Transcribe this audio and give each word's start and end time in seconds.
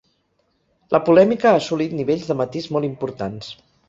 La 0.95 1.01
polèmica 1.09 1.49
ha 1.51 1.59
assolit 1.59 1.93
nivells 1.99 2.25
de 2.31 2.37
matís 2.39 2.71
molt 2.77 2.89
importants. 2.89 3.51